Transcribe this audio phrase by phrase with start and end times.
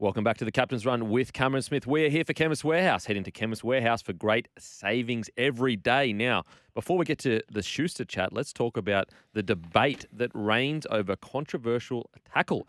[0.00, 1.86] Welcome back to the Captain's Run with Cameron Smith.
[1.86, 3.04] We're here for Chemist Warehouse.
[3.04, 6.14] Head into Chemist Warehouse for great savings every day.
[6.14, 10.86] Now, before we get to the Schuster chat, let's talk about the debate that reigns
[10.90, 12.66] over controversial tackle.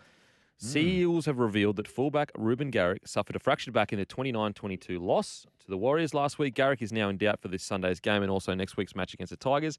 [0.58, 5.48] Seals have revealed that fullback Reuben Garrick suffered a fractured back in the 29-22 loss
[5.60, 6.54] to the Warriors last week.
[6.54, 9.32] Garrick is now in doubt for this Sunday's game and also next week's match against
[9.32, 9.78] the Tigers.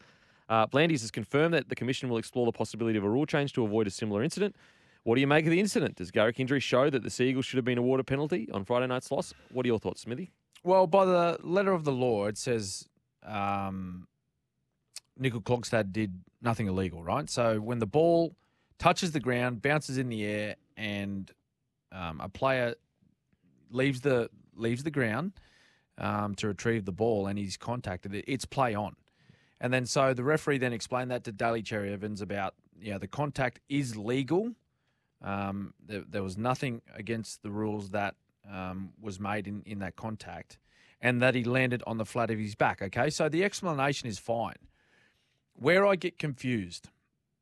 [0.48, 3.52] Uh, V'landys has confirmed that the Commission will explore the possibility of a rule change
[3.52, 4.57] to avoid a similar incident.
[5.05, 5.97] What do you make of the incident?
[5.97, 8.65] Does Garrick injury show that the Sea Eagles should have been awarded a penalty on
[8.65, 9.34] Friday night's loss?
[9.51, 10.30] What are your thoughts, Smithy?
[10.62, 12.88] Well, by the letter of the law, it says
[13.24, 14.07] um,
[15.21, 17.29] Nicoll-Klokstad did nothing illegal, right?
[17.29, 18.37] So when the ball
[18.79, 21.30] touches the ground, bounces in the air, and
[21.90, 22.74] um, a player
[23.71, 25.32] leaves the leaves the ground
[25.99, 28.95] um, to retrieve the ball, and he's contacted, it, it's play on.
[29.60, 33.09] And then so the referee then explained that to Daly Cherry Evans about yeah the
[33.09, 34.52] contact is legal.
[35.23, 38.16] Um, there, there was nothing against the rules that
[38.51, 40.59] um, was made in, in that contact,
[41.01, 42.82] and that he landed on the flat of his back.
[42.82, 44.56] Okay, so the explanation is fine.
[45.54, 46.88] Where I get confused,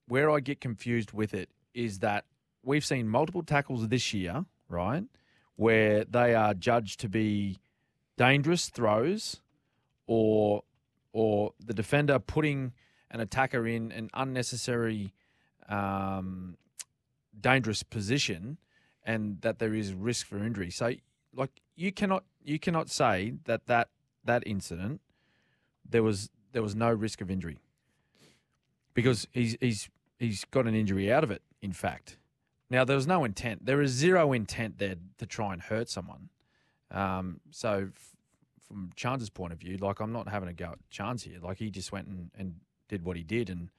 [0.09, 2.25] where I get confused with it is that
[2.63, 5.05] we've seen multiple tackles this year, right,
[5.57, 7.61] where they are judged to be
[8.19, 9.41] dangerous throws,
[10.07, 10.65] or
[11.13, 12.73] or the defender putting
[13.11, 15.13] an attacker in an unnecessary
[15.69, 16.57] um,
[17.39, 18.59] dangerous position
[19.05, 20.71] and that there is risk for injury.
[20.71, 20.95] So
[21.35, 23.89] like you cannot you cannot say that that
[24.25, 25.01] that incident
[25.89, 27.59] there was there was no risk of injury
[28.95, 29.89] because he's he's
[30.19, 32.17] he's got an injury out of it in fact.
[32.69, 33.67] Now there was no intent.
[33.67, 36.29] There is zero intent there to try and hurt someone.
[36.93, 38.17] Um, so f-
[38.67, 41.39] from Charnze's point of view, like I'm not having a go at Charnze here.
[41.43, 42.55] Like he just went and, and
[42.89, 43.71] did what he did and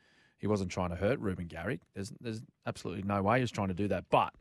[0.41, 1.81] he wasn't trying to hurt Reuben Garrick.
[1.93, 4.05] There's there's absolutely no way he was trying to do that.
[4.09, 4.33] But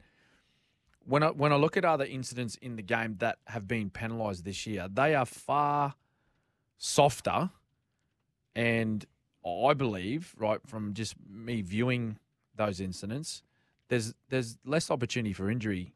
[1.05, 4.45] when I when I look at other incidents in the game that have been penalised
[4.45, 5.95] this year, they are far
[6.79, 7.51] softer,
[8.57, 9.05] and
[9.47, 12.19] I believe right from just me viewing
[12.57, 13.43] those incidents,
[13.89, 15.93] there's there's less opportunity for injury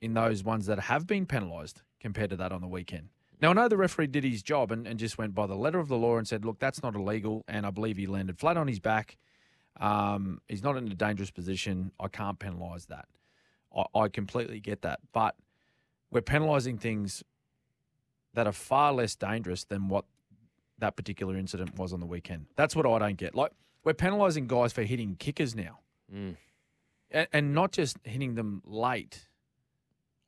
[0.00, 3.08] in those ones that have been penalised compared to that on the weekend.
[3.40, 5.78] Now, I know the referee did his job and, and just went by the letter
[5.78, 7.44] of the law and said, look, that's not illegal.
[7.48, 9.16] And I believe he landed flat on his back.
[9.80, 11.92] Um, he's not in a dangerous position.
[11.98, 13.06] I can't penalise that.
[13.76, 15.00] I, I completely get that.
[15.12, 15.34] But
[16.10, 17.22] we're penalising things
[18.34, 20.04] that are far less dangerous than what
[20.78, 22.46] that particular incident was on the weekend.
[22.56, 23.34] That's what I don't get.
[23.34, 23.52] Like,
[23.84, 25.80] we're penalising guys for hitting kickers now.
[26.12, 26.36] Mm.
[27.10, 29.28] And, and not just hitting them late.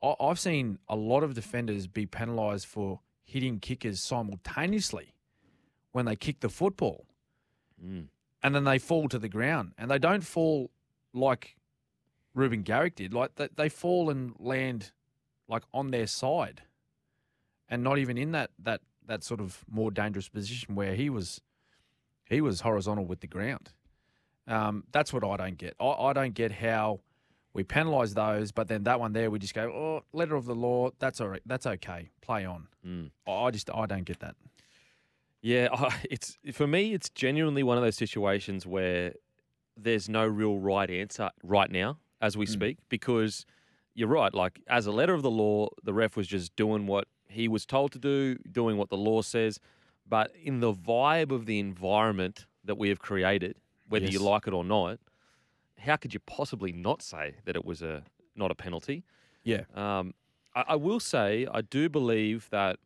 [0.03, 5.15] I, I've seen a lot of defenders be penalised for hitting kickers simultaneously
[5.93, 7.07] when they kick the football
[7.85, 8.09] Mm.
[8.47, 10.71] And then they fall to the ground and they don't fall
[11.13, 11.57] like
[12.33, 13.13] Reuben Garrick did.
[13.13, 14.93] Like they, they fall and land
[15.49, 16.63] like on their side
[17.69, 21.41] and not even in that, that, that sort of more dangerous position where he was,
[22.25, 23.71] he was horizontal with the ground.
[24.47, 25.75] Um, that's what I don't get.
[25.81, 27.01] I, I don't get how
[27.53, 30.55] we penalise those, but then that one there we just go, oh, letter of the
[30.55, 30.91] law.
[31.01, 31.43] That's all right.
[31.47, 32.11] That's okay.
[32.21, 32.69] Play on.
[32.87, 33.11] Mm.
[33.27, 34.37] I I just I don't get that.
[35.47, 35.69] Yeah,
[36.11, 36.93] it's for me.
[36.93, 39.15] It's genuinely one of those situations where
[39.77, 42.51] there's no real right answer right now as we Mm.
[42.51, 43.47] speak because
[43.95, 44.35] you're right.
[44.35, 47.65] Like as a letter of the law, the ref was just doing what he was
[47.65, 49.61] told to do, doing what the law says.
[50.09, 53.57] But in the vibe of the environment that we have created,
[53.89, 54.99] whether you like it or not,
[55.79, 58.03] how could you possibly not say that it was a
[58.35, 59.05] not a penalty?
[59.45, 59.63] Yeah.
[59.75, 60.15] Um,
[60.57, 62.79] I, I will say I do believe that,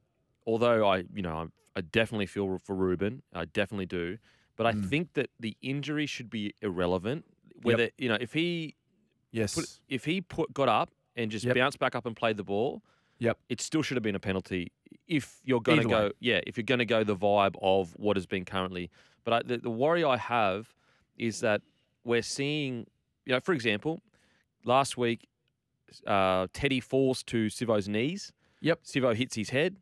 [0.47, 4.19] although I, you know, I'm, I definitely feel for Reuben, I definitely do,
[4.57, 4.85] but I Mm.
[4.89, 7.25] think that the injury should be irrelevant.
[7.63, 8.77] Whether you know if he
[9.33, 9.55] Yes.
[9.55, 11.55] put, if he put got up and just Yep.
[11.55, 12.83] bounced back up and played the ball,
[13.19, 13.39] Yep.
[13.49, 14.73] it still should have been a penalty.
[15.07, 18.17] If you're going to go, yeah, if you're going to go the vibe of what
[18.17, 18.91] has been currently,
[19.25, 20.75] but I, the, the worry I have
[21.17, 21.63] is that
[22.05, 22.87] we're seeing,
[23.27, 24.01] you know, for example,
[24.65, 25.29] last week,
[26.07, 28.33] uh, Teddy falls to Sivo's knees.
[28.61, 28.83] Yep.
[28.85, 29.77] Sivo hits his head.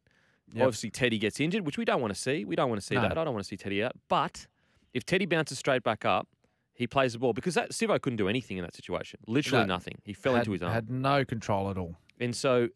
[0.54, 0.66] Yep.
[0.66, 2.44] Obviously, Teddy gets injured, which we don't want to see.
[2.44, 3.02] We don't want to see No.
[3.02, 3.18] that.
[3.18, 3.92] I don't want to see Teddy out.
[4.08, 4.46] But
[4.94, 6.26] if Teddy bounces straight back up,
[6.74, 9.20] he plays the ball because that Sivo couldn't do anything in that situation.
[9.26, 9.74] Literally No.
[9.74, 9.98] nothing.
[10.04, 10.72] He fell had, into his arm.
[10.72, 11.96] Had no control at all.
[12.20, 12.68] And so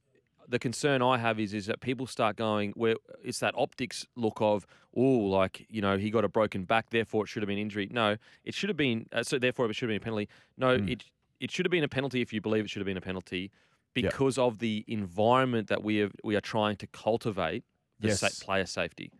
[0.48, 4.38] the concern I have is is that people start going where it's that optics look
[4.40, 7.58] of oh like you know he got a broken back therefore it should have been
[7.58, 7.88] injury.
[7.90, 10.28] No, it should have been uh, so therefore it should have been a penalty.
[10.58, 10.90] No, Mm.
[10.90, 11.04] it
[11.40, 13.50] it should have been a penalty if you believe it should have been a penalty
[13.94, 14.10] Yep.
[14.12, 17.64] because of the environment that we have we are trying to cultivate
[18.00, 19.10] the sa- player safety.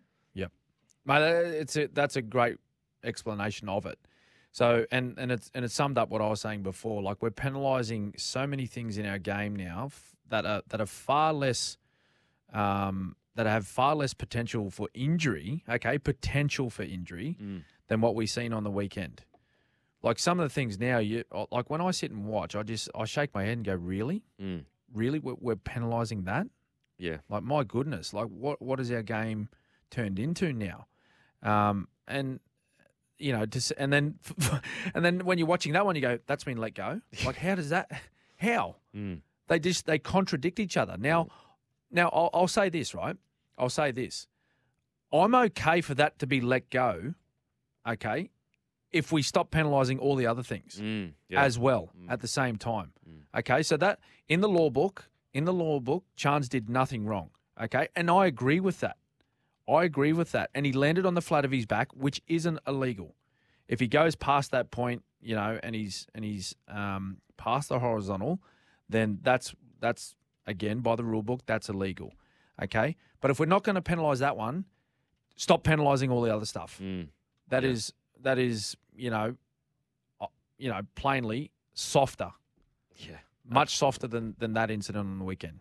[1.05, 2.59] Mate, uh, it's a, that's a great
[3.03, 3.99] explanation of it.
[4.53, 7.03] So, and and it's and it summed up what I was saying before.
[7.03, 10.87] Like we're penalising so many things in our game now f- that are that are
[10.87, 11.77] far less,
[12.53, 15.65] um, that have far less potential for injury.
[15.69, 17.65] Okay, potential for injury Mm.
[17.89, 19.23] than what we've seen on the weekend.
[20.03, 22.89] Like some of the things now, you like when I sit and watch, I just
[22.95, 24.65] I shake my head and go, really, Mm.
[24.93, 26.47] really, we're, we're penalising that.
[26.99, 27.19] Yeah.
[27.29, 29.49] Like my goodness, like what what is our game
[29.91, 30.87] turned into now?
[31.43, 32.41] Um, and
[33.19, 34.19] you know, just and then
[34.95, 37.55] and then when you're watching that one, you go, "That's been let go." Like, how
[37.55, 37.91] does that?
[38.39, 39.21] How Mm.
[39.49, 40.97] they just they contradict each other.
[40.99, 41.29] Now,
[41.93, 43.17] now I'll, I'll say this right.
[43.57, 44.27] I'll say this.
[45.13, 47.15] I'm okay for that to be let go.
[47.87, 48.31] Okay,
[48.93, 51.13] if we stop penalising all the other things Mm.
[51.29, 51.43] Yeah.
[51.43, 52.11] as well Mm.
[52.11, 52.93] at the same time.
[53.09, 53.39] Mm.
[53.41, 57.31] Okay, so that in the law book, in the law book, Charnze did nothing wrong.
[57.61, 58.97] Okay, and I agree with that.
[59.69, 62.59] I agree with that, and he landed on the flat of his back, which isn't
[62.67, 63.15] illegal.
[63.69, 67.79] If he goes past that point, you know, and he's and he's um, past the
[67.79, 68.43] horizontal,
[68.89, 70.17] then that's that's
[70.47, 72.13] again by the rule book, that's illegal.
[72.63, 74.65] Okay, but if we're not going to penalise that one,
[75.37, 76.79] stop penalising all the other stuff.
[76.83, 77.09] Mm.
[77.49, 77.71] That Yeah.
[77.71, 77.93] is
[78.23, 79.37] that is you know,
[80.59, 82.31] you know, plainly softer,
[82.99, 83.19] Yeah.
[83.45, 85.61] much softer than than that incident on the weekend.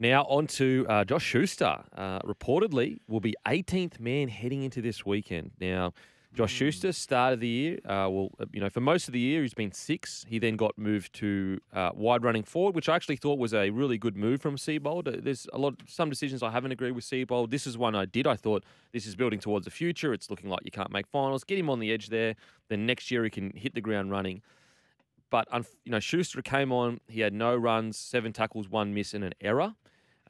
[0.00, 1.84] Now on to uh, Josh Schuster.
[1.96, 5.50] Uh, reportedly, will be 18th man heading into this weekend.
[5.60, 5.92] Now,
[6.34, 7.78] Josh Schuster started the year.
[7.84, 10.26] Uh, well, uh, you know, for most of the year, he's been six.
[10.28, 13.70] He then got moved to uh, wide running forward, which I actually thought was a
[13.70, 15.08] really good move from Seibold.
[15.08, 17.50] Uh, There's a lot, some decisions I haven't agreed with Seibold.
[17.50, 18.26] This is one I did.
[18.26, 20.12] I thought this is building towards the future.
[20.12, 21.44] It's looking like you can't make finals.
[21.44, 22.34] Get him on the edge there.
[22.68, 24.42] Then next year he can hit the ground running.
[25.30, 25.48] But
[25.84, 27.00] you know, Schuster came on.
[27.08, 29.74] He had no runs, seven tackles, one miss, and an error.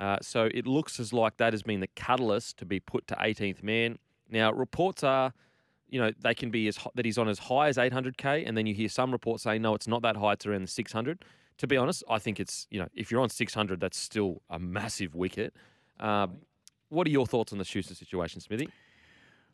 [0.01, 3.15] Uh, so it looks as like that has been the catalyst to be put to
[3.17, 3.99] 18th man.
[4.31, 5.33] Now reports are,
[5.89, 8.67] you know, they can be as that he's on as high as 800k, and then
[8.67, 10.33] you hear some reports saying no, it's not that high.
[10.33, 11.25] It's around the 600.
[11.59, 14.59] To be honest, I think it's you know if you're on 600, that's still a
[14.59, 15.55] massive wicket.
[15.99, 16.39] Um,
[16.89, 18.69] what are your thoughts on the Schuster situation, Smithy?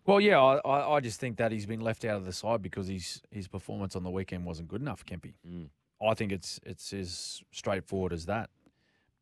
[0.07, 2.89] Well, yeah, I, I, just think that he's been left out of the side because
[2.89, 5.33] his his performance on the weekend wasn't good enough, Kempy.
[5.49, 5.69] Mm.
[6.07, 8.51] I think it's it's as straightforward as that.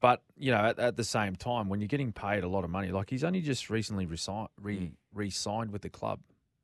[0.01, 2.71] But you know, at, at the same time, when you're getting paid a lot of
[2.71, 4.93] money, like he's only just recently resi- re Mm.
[5.15, 6.19] re-signed with the club.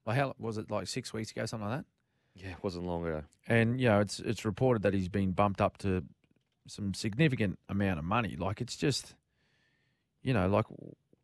[0.09, 0.71] Like how was it?
[0.71, 1.85] Like six weeks ago, something like that.
[2.35, 3.25] Yeah, it wasn't long ago.
[3.47, 6.03] And you know, it's it's reported that he's been bumped up to
[6.67, 8.35] some significant amount of money.
[8.35, 9.15] Like it's just,
[10.23, 10.65] you know, like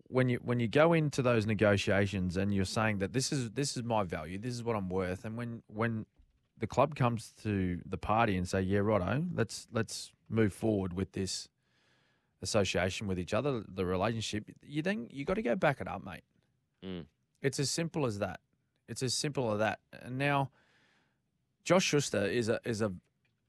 [0.09, 3.75] when you when you go into those negotiations and you're saying that this is this
[3.75, 6.05] is my value, this is what I'm worth, and when when
[6.59, 11.13] the club comes to the party and say, yeah, righto, let's let's move forward with
[11.13, 11.49] this
[12.43, 16.05] association with each other, the relationship, you then you got to go back it up,
[16.05, 16.25] mate.
[16.85, 17.07] Mm.
[17.41, 18.41] It's as simple as that.
[18.89, 19.81] It's as simple as that.
[19.93, 20.51] And now,
[21.65, 22.93] Josh Schuster is a is a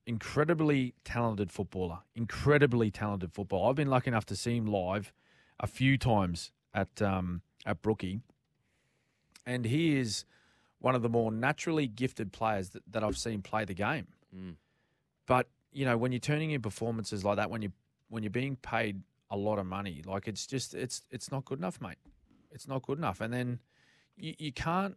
[0.06, 2.00] incredibly talented footballer.
[2.16, 3.70] Incredibly talented footballer.
[3.70, 5.12] I've been lucky enough to see him live
[5.60, 8.22] a few times at um, at Brookie,
[9.46, 10.26] and he is
[10.80, 14.08] one of the more naturally gifted players that, that I've seen play the game.
[14.36, 14.56] Mm.
[15.26, 17.72] But you know, when you're turning in performances like that, when you
[18.10, 21.60] when you're being paid a lot of money, like it's just it's it's not good
[21.60, 21.98] enough, mate.
[22.52, 23.20] It's not good enough.
[23.20, 23.60] And then
[24.16, 24.96] you, you can't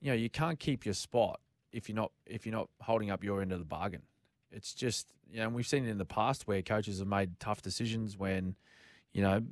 [0.00, 1.40] you know you can't keep your spot
[1.72, 4.02] if you're not if you're not holding up your end of the bargain.
[4.50, 7.38] It's just you know and we've seen it in the past where coaches have made
[7.40, 8.56] tough decisions when
[9.12, 9.42] you know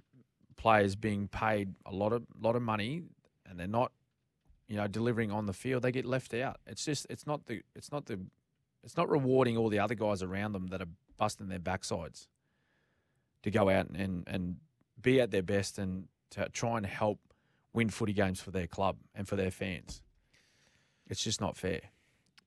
[0.56, 3.02] players being paid a lot of lot of money
[3.48, 3.92] and they're not
[4.68, 6.58] you know delivering on the field they get left out.
[6.66, 8.20] It's just it's not the it's not the
[8.82, 12.28] it's not rewarding all the other guys around them that are busting their backsides
[13.42, 14.56] to go out and and
[15.00, 17.20] be at their best and to try and help
[17.72, 20.02] win footy games for their club and for their fans.
[21.08, 21.80] It's just not fair.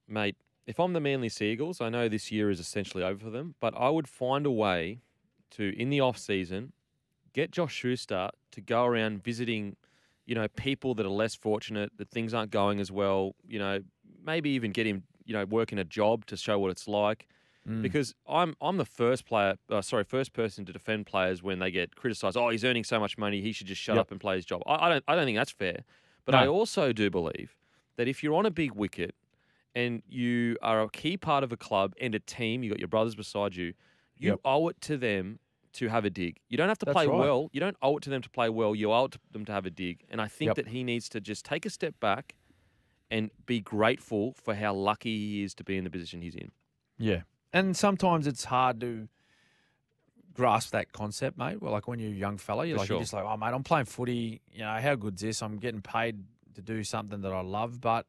[0.07, 0.35] mate,
[0.65, 3.55] if I'm the Manly Sea Eagles, I know this year is essentially over for them,
[3.59, 5.01] but I would find a way
[5.51, 6.73] to, in the off season,
[7.33, 9.77] get Josh Schuster to go around visiting,
[10.25, 13.35] you know, people that are less fortunate, that things aren't going as well.
[13.47, 13.79] You know,
[14.23, 17.27] maybe even get him, you know, working a job to show what it's like.
[17.67, 17.81] Mm.
[17.81, 21.71] Because I'm I'm the first player, uh, sorry, first person to defend players when they
[21.71, 22.37] get criticised.
[22.37, 24.01] Oh, he's earning so much money, he should just shut Yep.
[24.01, 24.61] up and play his job.
[24.65, 25.83] I, I don't I don't think that's fair.
[26.25, 27.55] But I also do believe
[27.99, 29.13] that if you're on a big wicket
[29.75, 32.87] and you are a key part of a club and a team, you got your
[32.87, 33.73] brothers beside you,
[34.15, 34.39] you Yep.
[34.45, 35.39] owe it to them
[35.73, 36.39] to have a dig.
[36.47, 37.19] You don't have to That's play right.
[37.19, 37.49] well.
[37.51, 38.73] You don't owe it to them to play well.
[38.73, 40.05] You owe it to them to have a dig.
[40.09, 40.55] And I think Yep.
[40.55, 42.35] that he needs to just take a step back
[43.11, 46.51] and be grateful for how lucky he is to be in the position he's in.
[46.97, 47.23] Yeah.
[47.51, 49.09] And sometimes it's hard to
[50.33, 51.61] grasp that concept, mate.
[51.61, 52.95] Well, like when you're a young fella, you're For like, sure.
[52.97, 54.41] you're just like, oh, mate, I'm playing footy.
[54.51, 55.41] You know, how good's this?
[55.41, 56.23] I'm getting paid
[56.65, 57.81] to do something that I love.
[57.81, 58.05] But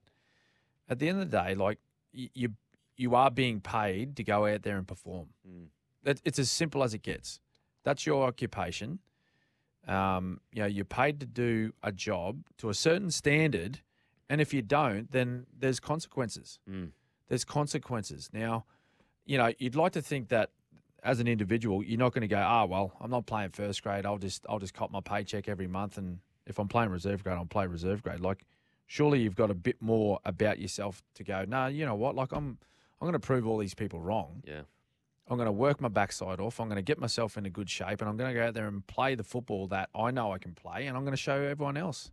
[0.89, 1.79] at the end of the day, like,
[2.13, 2.51] you,
[2.97, 5.29] you are being paid to go out there and perform.
[5.49, 5.67] Mm.
[6.05, 7.41] It, it's as simple as it gets.
[7.85, 8.99] That's your occupation.
[9.87, 13.81] Um, you know, you're paid to do a job to a certain standard.
[14.29, 16.91] And if you don't, then there's consequences Mm.
[17.29, 18.31] there's consequences.
[18.33, 18.65] Now,
[19.25, 20.51] you know, you'd like to think that
[21.03, 24.05] as an individual, you're not going to go, ah, well, I'm not playing first grade.
[24.05, 26.19] I'll just, I'll just cop my paycheck every month, and
[26.51, 28.21] if I'm playing reserve grade, I'll play reserve grade.
[28.21, 28.45] Like,
[28.87, 31.45] surely you've got a bit more about yourself to go.
[31.49, 32.15] No, you know what?
[32.15, 32.59] Like, I'm,
[33.01, 34.43] I'm going to prove all these people wrong.
[34.47, 34.63] Yeah.
[35.29, 36.61] I'm going to work my backside off.
[36.61, 38.55] I'm going to get myself in a good shape, and I'm going to go out
[38.55, 41.23] there and play the football that I know I can play, and I'm going to
[41.23, 42.11] show everyone else,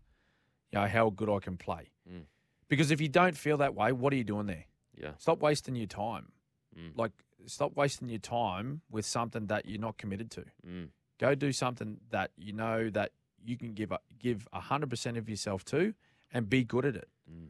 [0.72, 1.90] you know, how good I can play.
[2.10, 2.26] Mm.
[2.68, 4.66] Because if you don't feel that way, what are you doing there?
[4.96, 5.12] Yeah.
[5.18, 6.32] Stop wasting your time.
[6.78, 6.92] Mm.
[6.96, 7.12] Like,
[7.48, 10.46] stop wasting your time with something that you're not committed to.
[10.68, 10.90] Mm.
[11.20, 13.14] Go do something that you know that
[13.46, 15.94] you can give a, give hundred percent of yourself to,
[16.34, 17.08] and be good at it.
[17.32, 17.50] Mm.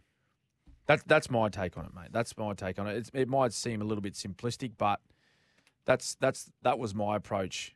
[0.85, 2.09] That's that's my take on it, mate.
[2.11, 2.97] That's my take on it.
[2.97, 4.99] It's, it might seem a little bit simplistic, but
[5.85, 7.75] that's that's that was my approach.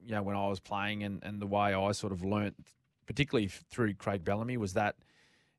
[0.00, 2.56] You know, when I was playing, and and the way I sort of learnt,
[3.06, 4.96] particularly through Craig Bellamy, was that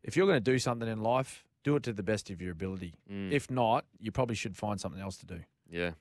[0.04, 2.52] if you're going to do something in life, do it to the best of your
[2.52, 2.96] ability.
[3.12, 3.32] Mm.
[3.32, 5.40] If not, you probably should find something else to do.
[5.70, 5.92] Yeah.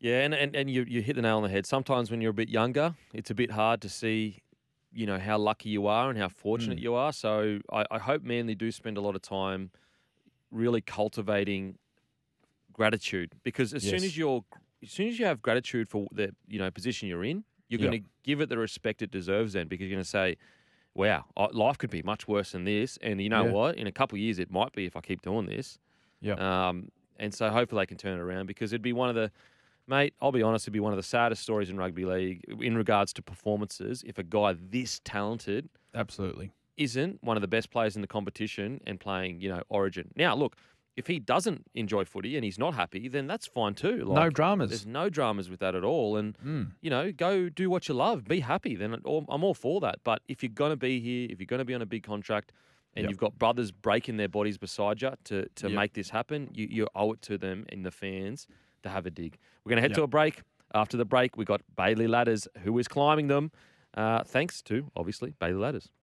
[0.00, 1.64] Yeah, and, and, and you, you hit the nail on the head.
[1.64, 4.42] Sometimes when you're a bit younger, it's a bit hard to see,
[4.92, 6.82] you know, how lucky you are and how fortunate Mm.
[6.82, 7.12] you are.
[7.12, 9.70] So I, I hope Manly do spend a lot of time
[10.50, 11.78] really cultivating
[12.72, 14.44] gratitude because as soon as you're
[14.82, 17.90] as soon as you have gratitude for the you know position you're in, you're Yep.
[17.90, 19.52] going to give it the respect it deserves.
[19.52, 20.36] Then because you're going to say,
[20.94, 23.46] "Wow, life could be much worse than this," and you know Yeah.
[23.46, 23.76] what?
[23.76, 25.78] In a couple of years, it might be if I keep doing this.
[26.20, 26.40] Yep.
[26.40, 29.32] Um, and so hopefully they can turn it around because it'd be one of the,
[29.92, 32.76] mate, I'll be honest, it'd be one of the saddest stories in rugby league in
[32.76, 36.50] regards to performances if a guy this talented Absolutely.
[36.78, 40.10] isn't one of the best players in the competition and playing, you know, Origin.
[40.16, 40.56] Now, look,
[40.96, 44.06] if he doesn't enjoy footy and he's not happy, then that's fine too.
[44.08, 44.70] no dramas.
[44.70, 46.16] There's no dramas with that at all.
[46.16, 46.72] And Mm.
[46.80, 48.74] you know, go do what you love, be happy.
[48.74, 49.96] Then I'm all for that.
[50.04, 52.52] But if you're gonna be here, if you're gonna be on a big contract,
[52.94, 53.10] and Yep.
[53.10, 55.76] you've got brothers breaking their bodies beside you to to Yep.
[55.80, 58.46] make this happen, you, you owe it to them and the fans
[58.82, 59.38] to have a dig.
[59.64, 59.96] We're gonna head Yep.
[59.98, 60.42] to a break.
[60.74, 63.50] After the break, we got Bailey Ladders, who is climbing them.
[63.94, 65.90] Uh, thanks to obviously Bailey Ladders.